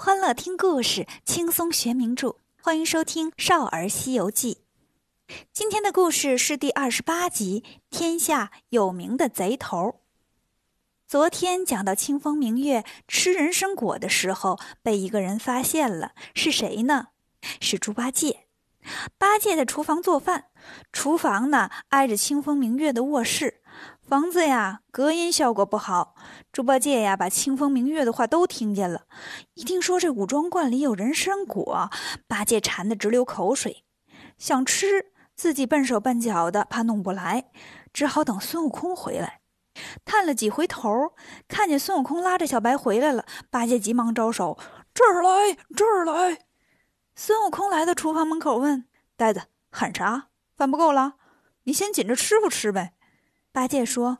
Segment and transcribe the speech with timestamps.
[0.00, 2.36] 欢乐听故事，轻松学名著。
[2.62, 4.58] 欢迎收听《少儿西游记》。
[5.52, 9.76] 今天的故事是第二十八集《天下有名的贼头》。
[11.08, 17.08] 昨天讲到清风明月吃人参果的时候，被一个人发现了，是谁呢？
[17.60, 18.46] 是猪八戒。
[19.18, 20.44] 八戒在厨房做饭，
[20.92, 23.60] 厨房呢挨着清风明月的卧室。
[24.08, 26.14] 房子呀，隔音效果不好。
[26.50, 29.02] 猪八戒呀，把清风明月的话都听见了。
[29.52, 31.90] 一听说这五庄观里有人参果，
[32.26, 33.84] 八戒馋得直流口水，
[34.38, 37.50] 想吃，自己笨手笨脚的，怕弄不来，
[37.92, 39.42] 只好等孙悟空回来。
[40.06, 41.12] 探了几回头，
[41.46, 44.58] 看见孙悟空拉着小白回来了，八戒急忙招手
[44.94, 46.46] ：“这儿来，这儿来！”
[47.14, 48.86] 孙悟空来到厨房门口，问
[49.18, 50.28] ：“呆子，喊啥？
[50.56, 51.16] 饭不够了？
[51.64, 52.94] 你先紧着吃不吃呗？”
[53.58, 54.18] 八戒说：“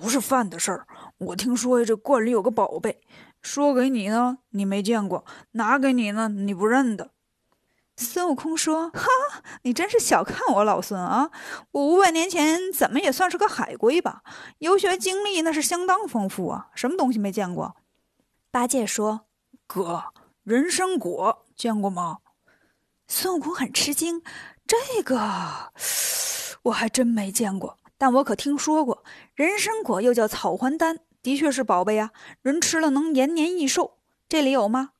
[0.00, 0.86] 不是饭的事儿，
[1.18, 3.00] 我听说呀，这罐里有个宝贝，
[3.42, 7.10] 说给你呢，你没见过；拿给你呢，你不认得。”
[7.98, 9.08] 孙悟空说：“哈，
[9.62, 11.32] 你真是小看我老孙啊！
[11.72, 14.22] 我五百年前怎么也算是个海龟吧？
[14.58, 17.74] 游学经历那是相当丰富啊，什么东西没见过？”
[18.52, 19.22] 八戒说
[19.66, 20.04] ：“哥，
[20.44, 22.18] 人参果见过吗？”
[23.08, 24.22] 孙悟空很吃惊
[24.64, 25.72] ：“这个
[26.62, 29.02] 我还真没见过。”但我可听说过，
[29.34, 32.10] 人参果又叫草还丹，的确是宝贝啊！
[32.42, 33.98] 人吃了能延年益寿。
[34.28, 34.90] 这里有吗？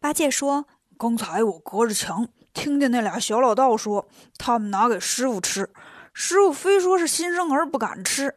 [0.00, 0.66] 八戒说
[0.98, 5.70] ：“刚才我隔着墙听见那俩小老道说，他们拿给师傅吃，
[6.12, 8.34] 师傅非说是新生儿不敢吃。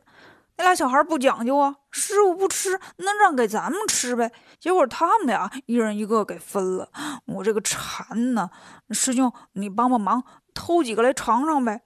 [0.58, 4.32] 那俩小孩不讲究啊，师傅不吃，那让给咱们吃呗。
[4.60, 6.90] 结果他们俩一人一个给分了。
[7.26, 8.52] 我这个馋呢，
[8.92, 11.82] 师兄你帮帮忙，偷几个来尝尝呗。”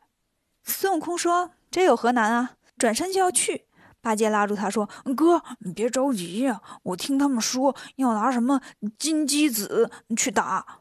[0.65, 1.51] 孙悟空说。
[1.71, 2.51] 这有何难啊！
[2.77, 3.65] 转身就要去，
[4.01, 8.61] 八戒拉住他说：“哥，你别着急呀，我听他们说要拿什么
[8.97, 10.79] 金鸡子去打。”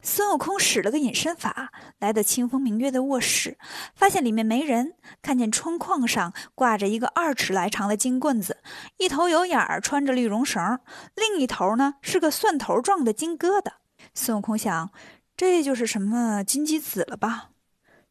[0.00, 3.58] 孙悟空使了个隐身法，来到清风明月的卧室，
[3.96, 8.58] 发现里面没人，看见窗框上挂着一个二尺来长的金棍子，
[8.98, 10.78] 一头有眼儿，穿着绿绒绳，
[11.16, 13.72] 另一头呢是个蒜头状的金疙瘩。
[14.14, 14.90] 孙悟空想，
[15.36, 17.50] 这就是什么金鸡子了吧？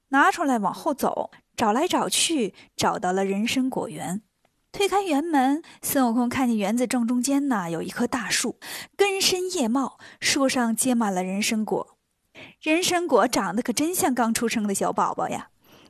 [0.09, 1.31] 拿出来往后走。
[1.57, 4.21] 找来找去，找到了人参果园。
[4.71, 8.59] 推开园门，孙悟空看见园子正中间呢，有一棵大树，
[8.95, 11.97] 根深叶茂，树上结满了人参果。
[12.61, 15.49] 人参果长得可真像刚出生的小宝宝呀！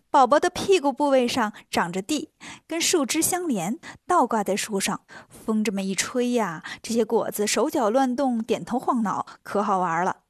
[0.09, 2.29] 宝宝的屁股部位上长着蒂，
[2.65, 5.01] 跟树枝相连，倒挂在树上。
[5.27, 10.26] 风这么一吹呀，这些果子手脚乱动，点头晃脑，可好玩了。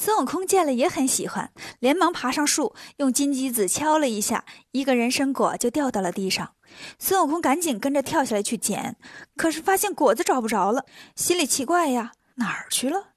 [0.00, 1.50] 孙悟空见了也很喜欢，
[1.80, 6.52] 连忙爬上树，用金鸡子敲了一下，一个人参果就掉到了地上。
[7.00, 8.94] 孙悟空赶紧跟着跳下来去捡，
[9.36, 10.86] 可是发现果子找不着了，
[11.16, 13.08] 心里奇怪呀，哪儿去了？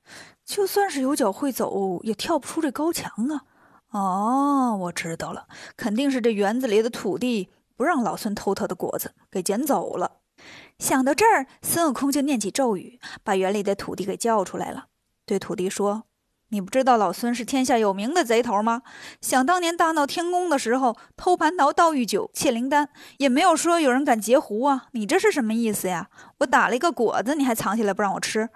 [0.44, 3.46] 就算是有脚会走，也跳不出这高墙啊！
[3.92, 10.22] 哦，我知道了，肯定是这园子里的土地不让老孙偷他的果子，给捡走了。
[10.80, 14.86] 想到这儿，孙悟空就念起咒语，把园里的土地给叫出来了，
[15.28, 16.06] 对土地说。
[16.54, 18.82] 你不知道老孙是天下有名的贼头吗？
[19.22, 24.88] 想当年大闹天宫的时候，偷蟠桃、盗玉酒、窃灵丹，也没有说有人敢截胡啊！
[24.92, 26.10] 你这是什么意思呀？
[26.40, 28.50] 我打了一个果子，你还藏起来不让我吃？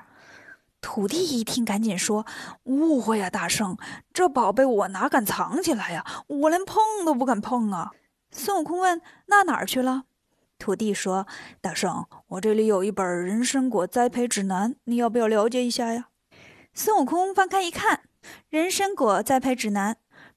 [0.81, 2.25] 土地一听，赶紧说
[2.65, 3.77] ：“误会呀，大圣，
[4.13, 6.05] 这宝贝我哪敢藏起来呀？
[6.27, 6.75] 我连碰
[7.05, 7.91] 都不敢碰啊！”
[8.29, 10.03] 孙悟空问：“那哪儿去了？”
[10.59, 11.25] 土地说
[11.61, 16.09] ：“大圣，我这里有一本人参果栽培指南，你要不要了解一下呀？”
[16.77, 18.01] 孙悟空翻开一看，
[18.49, 19.93] 《人参果栽培指南》，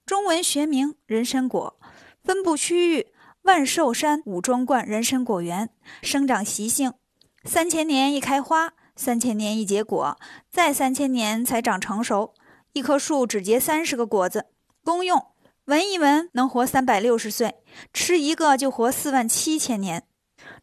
[0.06, 1.80] 中文学名人参果，
[2.22, 3.08] 分布区域
[3.42, 5.68] 万寿山五庄观人参果园，
[6.00, 6.94] 生长习性：
[7.42, 10.16] 三千年一开花，三千年一结果，
[10.48, 12.32] 再三千年才长成熟。
[12.72, 14.46] 一棵树只结三十个果子。
[14.84, 15.32] 功用：
[15.64, 17.56] 闻一闻能活三百六十岁，
[17.92, 20.06] 吃一个就活四万七千年。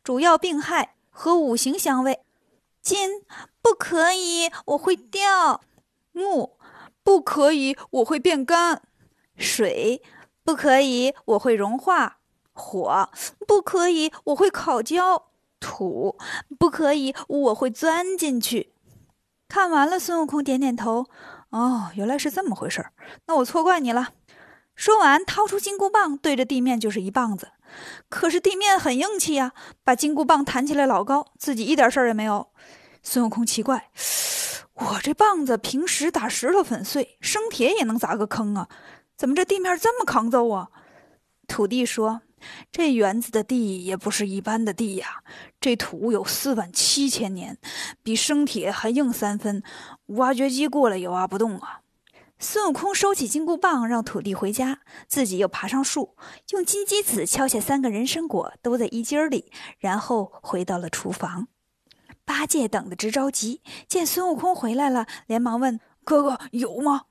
[0.01, 2.21] 主要病害和五行相位。
[2.81, 3.09] 金
[3.65, 5.59] 不可以，我会掉；
[6.11, 6.59] 木
[7.03, 8.77] 不可以，我会变干；
[9.35, 10.03] 水
[10.43, 12.17] 不可以，我会融化；
[12.53, 13.09] 火
[13.47, 15.29] 不可以，我会烤焦；
[15.59, 16.15] 土
[16.59, 18.71] 不可以，我会钻进去。
[19.47, 21.07] 看完了，孙悟空点点头
[21.49, 22.93] ：“哦，原来是这么回事儿，
[23.25, 24.09] 那我错怪你了。”
[24.75, 27.53] 说完，掏出金箍棒，对着地面就是一棒子。
[28.09, 29.53] 可是地面很硬气呀，
[29.83, 32.51] 把金箍棒弹起来老高，自己一点事儿也没有。
[33.07, 33.91] 孙悟空奇怪
[34.73, 38.67] ：“我这棒子平时打石头粉碎，生铁也能砸个坑啊，
[39.15, 40.69] 怎么这地面这么抗揍啊？”
[41.47, 42.23] 土地说
[42.73, 45.23] ：“这园子的地也不是一般的地呀，
[45.61, 47.59] 这土有四万七千年，
[48.01, 49.61] 比生铁还硬三分，
[50.07, 51.81] 挖掘机过来也挖不动啊！
[52.39, 56.17] 孙悟空收起金箍棒，让土地回家，自己又爬上树，
[56.49, 61.47] 用金鸡子敲下三个人参果，都在衣襟里，然后回到了厨房。
[62.25, 67.03] 八戒等得直着急，见孙悟空回来了，连忙问：“哥哥有吗？”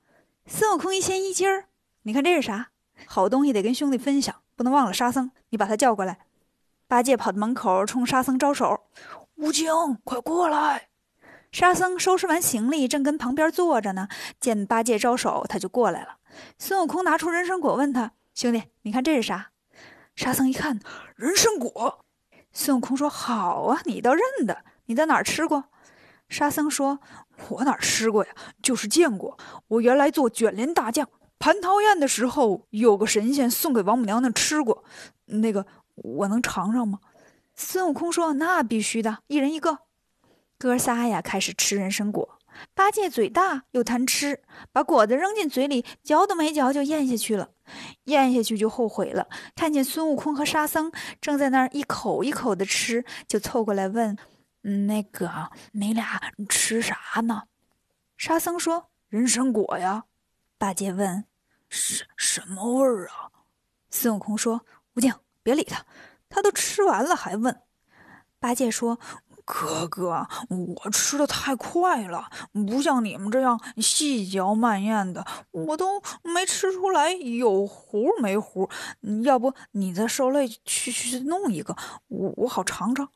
[0.45, 1.65] 孙悟空一掀衣襟儿，
[2.03, 2.69] 你看这是啥？
[3.07, 5.31] 好东西得跟兄弟分享，不能忘了沙僧。
[5.49, 6.19] 你把他叫过来。
[6.87, 8.81] 八戒跑到门口，冲沙僧招手
[9.37, 9.71] ：“悟净，
[10.03, 10.89] 快过来！”
[11.51, 14.09] 沙僧收拾完行李，正跟旁边坐着呢，
[14.39, 16.17] 见八戒招手，他就过来了。
[16.59, 19.51] 孙悟空拿出人参果，问他：“兄弟，你看这是啥？”
[20.15, 20.79] 沙僧一看，
[21.15, 22.05] 人参果。
[22.53, 24.63] 孙悟空说：“好啊，你倒认得。
[24.85, 25.65] 你在哪儿吃过？”
[26.29, 26.99] 沙僧说
[27.49, 28.31] ：“我哪儿吃过呀？
[28.63, 29.37] 就是见过。
[29.67, 34.83] 我原来做卷帘大将。”蟠桃宴的时候，有个神仙送给王母娘娘吃过，
[35.25, 35.65] 那个
[35.95, 36.99] 我能尝尝吗？
[37.53, 39.79] 孙悟空说：“那必须的，一人一个。”
[40.57, 42.39] 哥仨呀，开始吃人参果。
[42.73, 44.41] 八戒嘴大又贪吃，
[44.71, 47.49] 把果子扔进嘴里，嚼都没嚼就咽下去了。
[48.05, 54.17] 咽下去就后悔了，看见孙悟空和沙僧正在那儿一口一口的吃，就凑过来问
[54.65, 56.19] ：“那个，你俩
[56.49, 57.43] 吃啥呢？”
[58.17, 60.05] 沙僧说：“人参果呀。”
[60.57, 61.25] 八戒问
[61.69, 63.29] ：“什什么味儿啊？”
[63.91, 64.65] 孙悟空说
[64.95, 65.13] ：“悟净，
[65.43, 65.85] 别理他，
[66.29, 67.61] 他都吃完了还问。”
[68.39, 68.99] 八戒说
[69.45, 78.69] ：“哥哥，我吃的太快了，不像你们这样细嚼慢咽的，我都没吃出来有核没核。
[79.23, 81.75] 要不你再受累去去弄一个，
[82.07, 83.09] 我我好尝尝。”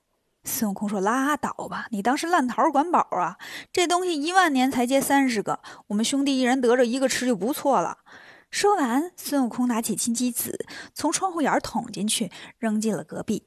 [0.49, 3.37] 孙悟空说：“拉倒吧，你当是烂桃管饱啊？
[3.71, 7.99] 这东西一万年才结三十个，我们兄弟一人得着一个吃就不错了。”
[8.51, 13.45] 说完，孙悟空拿起金鸡子，从窗户眼捅进去，扔进了隔壁。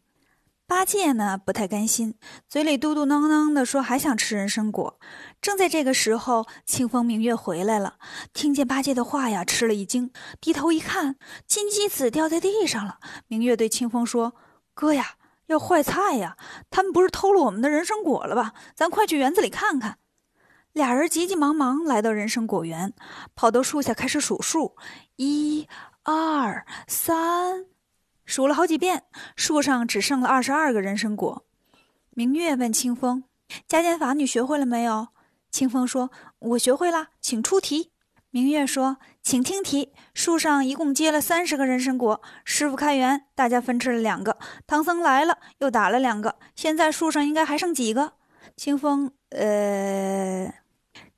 [0.64, 2.14] 八戒呢，不太甘心，
[2.48, 4.98] 嘴里嘟嘟囔囔的说：“还想吃人参果。”
[5.42, 7.96] 正在这个时候，清风明月回来了，
[8.32, 11.16] 听见八戒的话呀，吃了一惊，低头一看，
[11.46, 12.98] 金鸡子掉在地上了。
[13.26, 14.34] 明月对清风说
[14.72, 15.16] ：“哥呀！”
[15.46, 16.36] 要坏菜呀！
[16.70, 18.54] 他们不是偷了我们的人参果了吧？
[18.74, 19.98] 咱快去园子里看看。
[20.72, 22.94] 俩人急急忙忙来到人参果园，
[23.34, 24.74] 跑到树下开始数数：
[25.16, 25.68] 一、
[26.02, 27.66] 二、三，
[28.24, 29.04] 数了好几遍，
[29.36, 31.44] 树上只剩了二十二个人参果。
[32.10, 33.24] 明月问清风
[33.68, 35.08] ：“加减法你学会了没有？”
[35.52, 36.10] 清风说
[36.40, 37.91] ：“我学会了，请出题。”
[38.34, 42.22] 明月说：“请听题，树上一共结了三十个人参果。
[42.46, 44.38] 师傅开园，大家分吃了两个。
[44.66, 46.36] 唐僧来了，又打了两个。
[46.56, 48.14] 现在树上应该还剩几个？”
[48.56, 50.50] 清风，呃，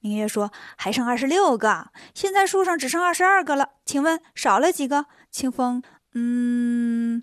[0.01, 1.87] 明月说：“还剩二十六个。
[2.15, 5.85] 现在树上只剩二十二个了，请问少了几个？”清风，
[6.15, 7.23] 嗯，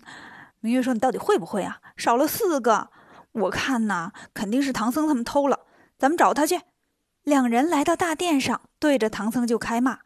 [0.60, 1.80] 明月说：“你到底会不会啊？
[1.98, 2.88] 少了四个，
[3.32, 5.66] 我看呐，肯定是唐僧他们偷了。
[5.98, 6.62] 咱们找他去。”
[7.24, 10.00] 两人来到大殿上，对着唐僧就开骂。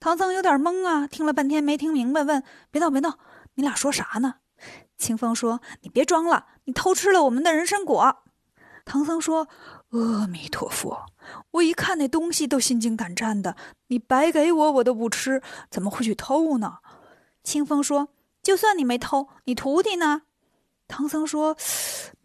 [0.00, 2.42] 唐僧有点懵啊，听了半天没听明白，问
[2.72, 3.18] ：“别闹，别闹，
[3.54, 4.36] 你俩说啥呢？”
[4.96, 8.22] 清风说：“你别装了，你偷吃了我们的人参果。”
[8.84, 9.48] 唐僧说
[9.90, 11.06] ：“阿弥陀佛，
[11.52, 13.54] 我一看那东西都心惊胆战的，
[13.88, 16.78] 你白给我我都不吃，怎么会去偷呢？”
[17.44, 18.08] 清风说
[18.42, 20.22] ：“就算你没偷，你徒弟呢？”
[20.88, 21.56] 唐僧说：“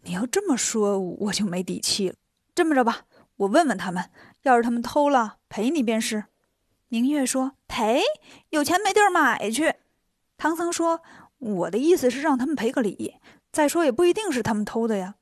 [0.02, 2.14] 你要这么说，我就没底气了。
[2.54, 3.02] 这么着吧，
[3.36, 4.10] 我问问他们。”
[4.42, 6.24] 要是他们偷了，赔你便是。
[6.88, 8.02] 明月说：“赔？
[8.50, 9.74] 有钱没地儿买去。”
[10.38, 11.00] 唐僧说
[11.38, 13.16] ：“我的意思是让他们赔个礼。
[13.52, 15.16] 再说也不一定是他们偷的呀。”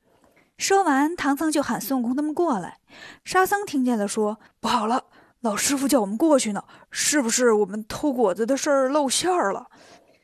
[0.57, 2.79] 说完，唐僧就喊孙悟空他们过来。
[3.23, 5.05] 沙僧听见了，说：“不好了，
[5.41, 9.67] 老师傅叫我们过去呢，是不是我们偷果子的事儿露馅儿了？”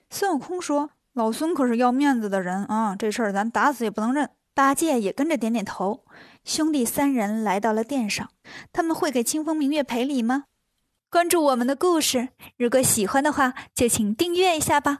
[0.10, 6.06] 孙悟空说：“老孙可是要面子的人啊，这事儿咱打死也不能认。”八戒也跟着点点头。
[6.44, 8.30] 兄弟三人来到了殿上，
[8.72, 10.46] 他们会给清风明月赔礼吗？
[11.10, 15.00] 关注我们的故事，如果喜欢的话，就请订阅一下吧。